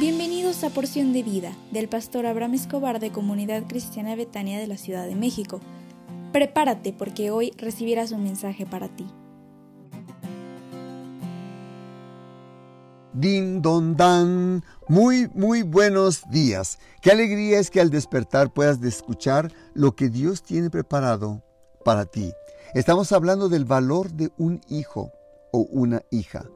Bienvenidos 0.00 0.64
a 0.64 0.70
Porción 0.70 1.12
de 1.12 1.22
Vida 1.22 1.52
del 1.72 1.86
pastor 1.86 2.24
Abraham 2.24 2.54
Escobar 2.54 3.00
de 3.00 3.12
Comunidad 3.12 3.64
Cristiana 3.68 4.16
Betania 4.16 4.58
de 4.58 4.66
la 4.66 4.78
Ciudad 4.78 5.06
de 5.06 5.14
México. 5.14 5.60
Prepárate 6.32 6.94
porque 6.94 7.30
hoy 7.30 7.52
recibirás 7.58 8.10
un 8.10 8.24
mensaje 8.24 8.64
para 8.64 8.88
ti. 8.88 9.06
Din 13.12 13.60
don 13.60 13.94
dan. 13.94 14.64
Muy, 14.88 15.28
muy 15.34 15.60
buenos 15.60 16.22
días. 16.30 16.78
Qué 17.02 17.10
alegría 17.10 17.58
es 17.58 17.70
que 17.70 17.82
al 17.82 17.90
despertar 17.90 18.54
puedas 18.54 18.82
escuchar 18.82 19.52
lo 19.74 19.94
que 19.94 20.08
Dios 20.08 20.42
tiene 20.42 20.70
preparado 20.70 21.44
para 21.84 22.06
ti. 22.06 22.32
Estamos 22.72 23.12
hablando 23.12 23.50
del 23.50 23.66
valor 23.66 24.10
de 24.12 24.32
un 24.38 24.62
hijo 24.66 25.12
o 25.52 25.58
una 25.70 26.00
hija. 26.10 26.46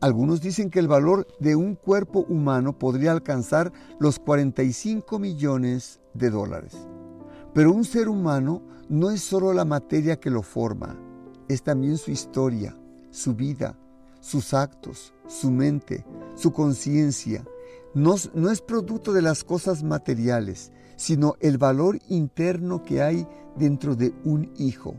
Algunos 0.00 0.40
dicen 0.40 0.70
que 0.70 0.78
el 0.78 0.86
valor 0.86 1.26
de 1.40 1.56
un 1.56 1.74
cuerpo 1.74 2.24
humano 2.28 2.78
podría 2.78 3.10
alcanzar 3.10 3.72
los 3.98 4.20
45 4.20 5.18
millones 5.18 6.00
de 6.14 6.30
dólares. 6.30 6.76
Pero 7.52 7.72
un 7.72 7.84
ser 7.84 8.08
humano 8.08 8.62
no 8.88 9.10
es 9.10 9.22
solo 9.22 9.52
la 9.52 9.64
materia 9.64 10.20
que 10.20 10.30
lo 10.30 10.42
forma, 10.42 10.96
es 11.48 11.64
también 11.64 11.98
su 11.98 12.12
historia, 12.12 12.76
su 13.10 13.34
vida, 13.34 13.76
sus 14.20 14.54
actos, 14.54 15.14
su 15.26 15.50
mente, 15.50 16.04
su 16.36 16.52
conciencia. 16.52 17.44
No, 17.92 18.14
no, 18.34 18.50
es 18.52 18.60
producto 18.60 19.12
de 19.12 19.22
las 19.22 19.42
cosas 19.42 19.82
materiales, 19.82 20.70
sino 20.94 21.34
el 21.40 21.58
valor 21.58 21.98
interno 22.08 22.84
que 22.84 23.02
hay 23.02 23.26
dentro 23.56 23.96
de 23.96 24.14
un 24.22 24.52
hijo. 24.58 24.94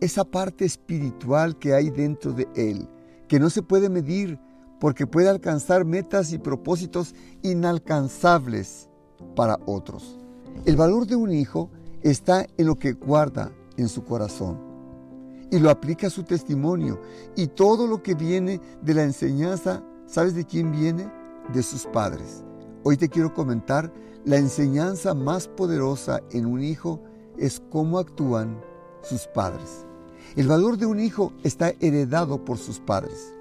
Esa 0.00 0.24
parte 0.24 0.64
espiritual 0.64 1.56
que 1.58 1.74
hay 1.74 1.90
dentro 1.90 2.32
de 2.32 2.48
él 2.56 2.88
que 3.28 3.40
no 3.40 3.50
se 3.50 3.62
puede 3.62 3.88
medir 3.88 4.38
porque 4.80 5.06
puede 5.06 5.28
alcanzar 5.28 5.84
metas 5.84 6.32
y 6.32 6.38
propósitos 6.38 7.14
inalcanzables 7.42 8.88
para 9.34 9.58
otros. 9.66 10.18
El 10.64 10.76
valor 10.76 11.06
de 11.06 11.16
un 11.16 11.32
hijo 11.32 11.70
está 12.02 12.46
en 12.56 12.66
lo 12.66 12.76
que 12.76 12.92
guarda 12.92 13.52
en 13.76 13.88
su 13.88 14.04
corazón 14.04 14.58
y 15.50 15.58
lo 15.58 15.70
aplica 15.70 16.10
su 16.10 16.24
testimonio 16.24 17.00
y 17.36 17.46
todo 17.48 17.86
lo 17.86 18.02
que 18.02 18.14
viene 18.14 18.60
de 18.82 18.94
la 18.94 19.04
enseñanza, 19.04 19.82
¿sabes 20.06 20.34
de 20.34 20.44
quién 20.44 20.72
viene? 20.72 21.10
De 21.52 21.62
sus 21.62 21.86
padres. 21.86 22.44
Hoy 22.82 22.96
te 22.96 23.08
quiero 23.08 23.32
comentar 23.32 23.92
la 24.24 24.36
enseñanza 24.36 25.14
más 25.14 25.46
poderosa 25.46 26.20
en 26.32 26.46
un 26.46 26.60
hijo 26.60 27.00
es 27.38 27.62
cómo 27.70 27.98
actúan 27.98 28.60
sus 29.02 29.26
padres. 29.28 29.85
El 30.34 30.48
valor 30.48 30.76
de 30.76 30.86
un 30.86 31.00
hijo 31.00 31.32
está 31.44 31.72
heredado 31.80 32.44
por 32.44 32.58
sus 32.58 32.80
padres. 32.80 33.32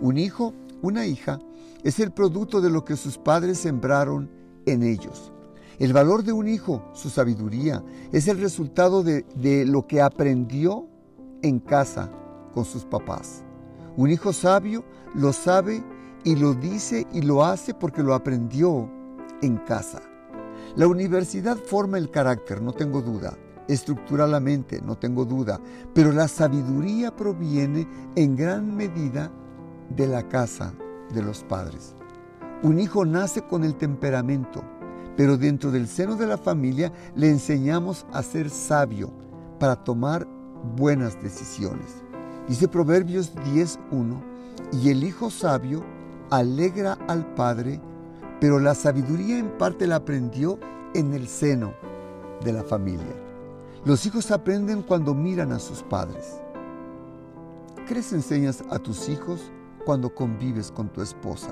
Un 0.00 0.18
hijo, 0.18 0.52
una 0.82 1.06
hija, 1.06 1.40
es 1.82 2.00
el 2.00 2.12
producto 2.12 2.60
de 2.60 2.70
lo 2.70 2.84
que 2.84 2.96
sus 2.96 3.18
padres 3.18 3.58
sembraron 3.58 4.30
en 4.66 4.82
ellos. 4.82 5.32
El 5.78 5.92
valor 5.92 6.22
de 6.22 6.32
un 6.32 6.46
hijo, 6.46 6.82
su 6.92 7.10
sabiduría, 7.10 7.82
es 8.12 8.28
el 8.28 8.38
resultado 8.40 9.02
de, 9.02 9.24
lo 9.66 9.86
que 9.86 10.00
aprendió 10.00 10.86
en 11.42 11.58
casa 11.58 12.10
con 12.54 12.64
sus 12.64 12.84
papás. 12.84 13.42
Un 13.96 14.10
hijo 14.10 14.32
sabio 14.32 14.84
lo 15.14 15.32
sabe 15.32 15.82
y 16.24 16.36
lo 16.36 16.54
dice 16.54 17.06
y 17.12 17.22
lo 17.22 17.44
hace 17.44 17.74
porque 17.74 18.02
lo 18.02 18.14
aprendió 18.14 18.88
en 19.42 19.56
casa. 19.58 20.02
La 20.76 20.86
universidad 20.86 21.56
forma 21.56 21.98
el 21.98 22.10
carácter, 22.10 22.62
no 22.62 22.72
tengo 22.72 23.02
duda, 23.02 23.36
estructura 23.68 24.26
la 24.26 24.40
mente, 24.40 24.80
no 24.82 24.96
tengo 24.96 25.24
duda, 25.24 25.60
pero 25.94 26.12
la 26.12 26.28
sabiduría 26.28 27.14
proviene 27.14 27.86
en 28.16 28.36
gran 28.36 28.76
medida 28.76 29.30
de 29.96 30.06
la 30.06 30.28
casa 30.28 30.74
de 31.12 31.22
los 31.22 31.42
padres. 31.44 31.94
Un 32.62 32.78
hijo 32.78 33.04
nace 33.04 33.42
con 33.42 33.64
el 33.64 33.74
temperamento, 33.74 34.62
pero 35.16 35.36
dentro 35.36 35.70
del 35.70 35.86
seno 35.86 36.16
de 36.16 36.26
la 36.26 36.38
familia 36.38 36.92
le 37.14 37.30
enseñamos 37.30 38.06
a 38.12 38.22
ser 38.22 38.50
sabio 38.50 39.10
para 39.58 39.76
tomar 39.76 40.26
buenas 40.76 41.22
decisiones. 41.22 42.02
Dice 42.48 42.68
Proverbios 42.68 43.34
10.1, 43.36 44.20
y 44.72 44.90
el 44.90 45.04
hijo 45.04 45.30
sabio 45.30 45.82
alegra 46.30 46.98
al 47.08 47.26
padre, 47.34 47.80
pero 48.40 48.58
la 48.58 48.74
sabiduría 48.74 49.38
en 49.38 49.50
parte 49.56 49.86
la 49.86 49.96
aprendió 49.96 50.58
en 50.94 51.12
el 51.14 51.28
seno 51.28 51.72
de 52.44 52.52
la 52.52 52.62
familia. 52.62 53.23
Los 53.84 54.06
hijos 54.06 54.30
aprenden 54.30 54.80
cuando 54.80 55.12
miran 55.12 55.52
a 55.52 55.58
sus 55.58 55.82
padres. 55.82 56.40
¿Qué 57.86 57.94
les 57.94 58.14
enseñas 58.14 58.64
a 58.70 58.78
tus 58.78 59.10
hijos 59.10 59.52
cuando 59.84 60.14
convives 60.14 60.72
con 60.72 60.88
tu 60.88 61.02
esposa? 61.02 61.50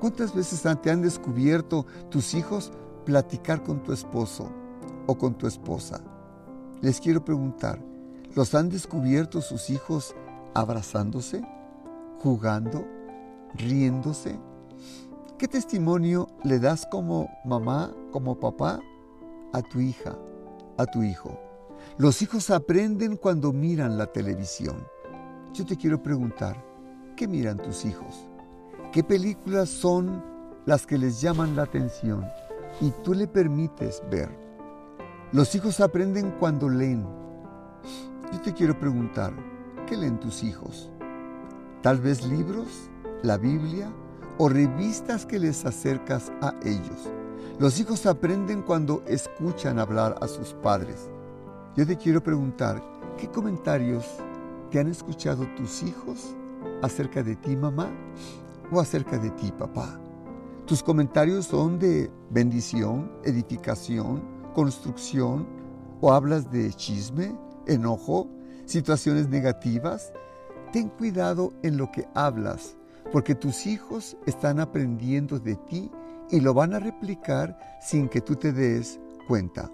¿Cuántas 0.00 0.34
veces 0.34 0.62
te 0.82 0.90
han 0.90 1.00
descubierto 1.00 1.86
tus 2.10 2.34
hijos 2.34 2.72
platicar 3.06 3.62
con 3.62 3.82
tu 3.82 3.94
esposo 3.94 4.50
o 5.06 5.16
con 5.16 5.32
tu 5.32 5.46
esposa? 5.46 6.02
Les 6.82 7.00
quiero 7.00 7.24
preguntar, 7.24 7.82
¿los 8.34 8.54
han 8.54 8.68
descubierto 8.68 9.40
sus 9.40 9.70
hijos 9.70 10.14
abrazándose, 10.52 11.42
jugando, 12.18 12.84
riéndose? 13.54 14.38
¿Qué 15.38 15.48
testimonio 15.48 16.28
le 16.44 16.58
das 16.58 16.84
como 16.84 17.30
mamá, 17.46 17.94
como 18.12 18.38
papá 18.38 18.78
a 19.54 19.62
tu 19.62 19.80
hija? 19.80 20.14
A 20.78 20.86
tu 20.86 21.02
hijo. 21.02 21.38
Los 21.98 22.22
hijos 22.22 22.50
aprenden 22.50 23.16
cuando 23.16 23.52
miran 23.52 23.98
la 23.98 24.06
televisión. 24.06 24.86
Yo 25.52 25.66
te 25.66 25.76
quiero 25.76 26.02
preguntar, 26.02 26.64
¿qué 27.16 27.28
miran 27.28 27.58
tus 27.58 27.84
hijos? 27.84 28.28
¿Qué 28.92 29.02
películas 29.02 29.68
son 29.68 30.24
las 30.64 30.86
que 30.86 30.96
les 30.96 31.20
llaman 31.20 31.56
la 31.56 31.64
atención 31.64 32.26
y 32.80 32.90
tú 33.02 33.14
le 33.14 33.26
permites 33.26 34.02
ver? 34.10 34.30
Los 35.32 35.54
hijos 35.54 35.80
aprenden 35.80 36.30
cuando 36.38 36.68
leen. 36.68 37.04
Yo 38.32 38.40
te 38.40 38.54
quiero 38.54 38.78
preguntar, 38.78 39.32
¿qué 39.86 39.96
leen 39.96 40.18
tus 40.20 40.42
hijos? 40.42 40.90
Tal 41.82 42.00
vez 42.00 42.26
libros, 42.26 42.90
la 43.22 43.36
Biblia 43.36 43.92
o 44.38 44.48
revistas 44.48 45.26
que 45.26 45.38
les 45.38 45.66
acercas 45.66 46.30
a 46.40 46.54
ellos. 46.64 47.10
Los 47.58 47.80
hijos 47.80 48.06
aprenden 48.06 48.62
cuando 48.62 49.02
escuchan 49.06 49.78
hablar 49.78 50.16
a 50.20 50.28
sus 50.28 50.54
padres. 50.54 51.10
Yo 51.76 51.86
te 51.86 51.96
quiero 51.96 52.22
preguntar, 52.22 52.82
¿qué 53.16 53.28
comentarios 53.28 54.04
te 54.70 54.78
han 54.78 54.88
escuchado 54.88 55.46
tus 55.56 55.82
hijos 55.82 56.36
acerca 56.82 57.22
de 57.22 57.36
ti, 57.36 57.56
mamá, 57.56 57.90
o 58.70 58.80
acerca 58.80 59.18
de 59.18 59.30
ti, 59.30 59.52
papá? 59.52 59.98
¿Tus 60.66 60.82
comentarios 60.82 61.46
son 61.46 61.78
de 61.78 62.10
bendición, 62.30 63.10
edificación, 63.24 64.22
construcción, 64.54 65.46
o 66.00 66.12
hablas 66.12 66.50
de 66.50 66.72
chisme, 66.72 67.34
enojo, 67.66 68.28
situaciones 68.66 69.28
negativas? 69.28 70.12
Ten 70.72 70.90
cuidado 70.90 71.52
en 71.62 71.76
lo 71.76 71.90
que 71.90 72.06
hablas, 72.14 72.76
porque 73.10 73.34
tus 73.34 73.66
hijos 73.66 74.16
están 74.26 74.60
aprendiendo 74.60 75.38
de 75.38 75.56
ti 75.56 75.90
y 76.30 76.40
lo 76.40 76.54
van 76.54 76.74
a 76.74 76.78
replicar 76.78 77.58
sin 77.80 78.08
que 78.08 78.20
tú 78.20 78.36
te 78.36 78.52
des 78.52 78.98
cuenta. 79.26 79.70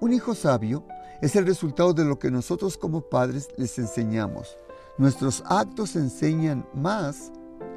Un 0.00 0.12
hijo 0.12 0.34
sabio 0.34 0.84
es 1.20 1.36
el 1.36 1.46
resultado 1.46 1.92
de 1.92 2.04
lo 2.04 2.18
que 2.18 2.30
nosotros 2.30 2.76
como 2.76 3.02
padres 3.02 3.48
les 3.56 3.78
enseñamos. 3.78 4.56
Nuestros 4.98 5.42
actos 5.46 5.96
enseñan 5.96 6.66
más 6.74 7.32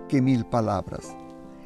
que 0.07 0.21
mil 0.21 0.45
palabras. 0.45 1.15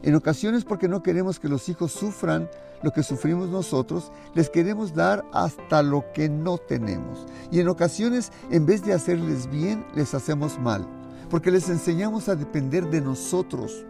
En 0.04 0.16
ocasiones 0.16 0.64
porque 0.64 0.88
no 0.88 1.04
queremos 1.04 1.40
que 1.40 1.50
los 1.50 1.70
hijos 1.70 1.92
sufran 1.92 2.50
lo 2.84 2.92
que 2.92 3.04
sufrimos 3.04 3.50
nosotros, 3.50 4.12
les 4.36 4.50
queremos 4.50 4.94
dar 4.94 5.26
hasta 5.34 5.82
lo 5.82 6.06
que 6.14 6.30
no 6.30 6.58
tenemos. 6.58 7.26
Y 7.52 7.60
en 7.60 7.70
ocasiones, 7.70 8.32
en 8.52 8.66
vez 8.66 8.84
de 8.84 8.94
hacerles 8.94 9.50
bien, 9.50 9.86
les 9.96 10.14
hacemos 10.14 10.60
mal, 10.60 10.88
porque 11.30 11.52
les 11.52 11.70
enseñamos 11.70 12.30
a 12.30 12.36
depender 12.36 12.88
de 12.90 13.02
nosotros 13.02 13.86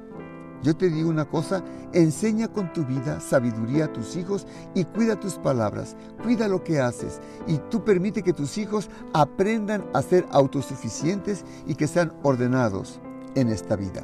yo 0.63 0.75
te 0.75 0.89
digo 0.89 1.09
una 1.09 1.25
cosa, 1.25 1.63
enseña 1.94 2.48
con 2.48 2.74
tu 2.74 2.83
vida 2.83 3.19
sabiduría 3.19 3.86
a 3.86 3.94
tus 3.94 4.15
hijos 4.15 4.48
y 4.74 4.86
cuida 4.86 5.19
tus 5.19 5.36
palabras, 5.36 5.95
cuida 6.24 6.48
lo 6.48 6.63
que 6.63 6.80
haces 6.80 7.21
y 7.45 7.57
tú 7.69 7.83
permite 7.83 8.24
que 8.24 8.33
tus 8.33 8.57
hijos 8.57 8.89
aprendan 9.13 9.86
a 9.94 10.01
ser 10.01 10.25
autosuficientes 10.31 11.45
y 11.68 11.75
que 11.75 11.88
sean 11.88 12.12
ordenados 12.24 13.00
en 13.36 13.50
esta 13.50 13.75
vida. 13.75 14.04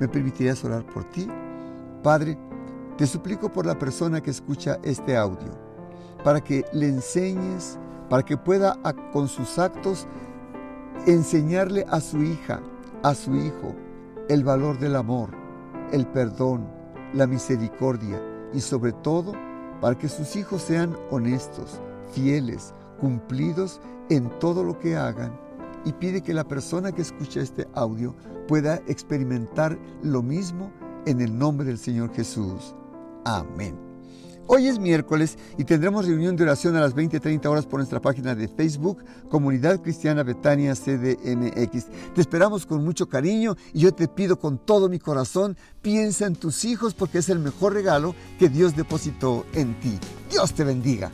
¿Me 0.00 0.08
permitirías 0.08 0.64
orar 0.64 0.84
por 0.86 1.04
ti? 1.04 1.28
Padre, 2.02 2.36
te 2.98 3.06
suplico 3.06 3.52
por 3.52 3.64
la 3.64 3.78
persona 3.78 4.20
que 4.20 4.30
escucha 4.30 4.78
este 4.82 5.16
audio, 5.16 5.56
para 6.24 6.42
que 6.42 6.64
le 6.72 6.88
enseñes, 6.88 7.78
para 8.10 8.24
que 8.24 8.36
pueda 8.36 8.76
con 9.12 9.28
sus 9.28 9.58
actos 9.58 10.06
enseñarle 11.06 11.86
a 11.88 12.00
su 12.00 12.22
hija, 12.22 12.60
a 13.04 13.14
su 13.14 13.36
hijo, 13.36 13.74
el 14.28 14.42
valor 14.42 14.78
del 14.78 14.96
amor 14.96 15.41
el 15.92 16.06
perdón, 16.06 16.66
la 17.14 17.26
misericordia 17.26 18.20
y 18.52 18.60
sobre 18.60 18.92
todo 18.92 19.32
para 19.80 19.96
que 19.96 20.08
sus 20.08 20.36
hijos 20.36 20.62
sean 20.62 20.96
honestos, 21.10 21.80
fieles, 22.12 22.74
cumplidos 23.00 23.80
en 24.10 24.30
todo 24.38 24.64
lo 24.64 24.78
que 24.78 24.96
hagan 24.96 25.38
y 25.84 25.92
pide 25.92 26.22
que 26.22 26.34
la 26.34 26.44
persona 26.44 26.92
que 26.92 27.02
escucha 27.02 27.40
este 27.40 27.66
audio 27.74 28.14
pueda 28.48 28.76
experimentar 28.86 29.78
lo 30.02 30.22
mismo 30.22 30.70
en 31.06 31.20
el 31.20 31.36
nombre 31.36 31.66
del 31.66 31.78
Señor 31.78 32.12
Jesús. 32.14 32.74
Amén. 33.24 33.91
Hoy 34.48 34.66
es 34.66 34.78
miércoles 34.78 35.38
y 35.56 35.64
tendremos 35.64 36.06
reunión 36.06 36.36
de 36.36 36.42
oración 36.42 36.76
a 36.76 36.80
las 36.80 36.94
20:30 36.94 37.46
horas 37.48 37.64
por 37.64 37.78
nuestra 37.78 38.00
página 38.00 38.34
de 38.34 38.48
Facebook, 38.48 38.98
Comunidad 39.28 39.80
Cristiana 39.80 40.24
Betania 40.24 40.74
CDMX. 40.74 41.86
Te 42.14 42.20
esperamos 42.20 42.66
con 42.66 42.84
mucho 42.84 43.08
cariño 43.08 43.56
y 43.72 43.80
yo 43.80 43.94
te 43.94 44.08
pido 44.08 44.38
con 44.38 44.58
todo 44.58 44.88
mi 44.88 44.98
corazón, 44.98 45.56
piensa 45.80 46.26
en 46.26 46.34
tus 46.34 46.64
hijos 46.64 46.92
porque 46.92 47.18
es 47.18 47.28
el 47.28 47.38
mejor 47.38 47.74
regalo 47.74 48.14
que 48.38 48.48
Dios 48.48 48.76
depositó 48.76 49.46
en 49.54 49.78
ti. 49.80 49.98
Dios 50.30 50.52
te 50.52 50.64
bendiga. 50.64 51.10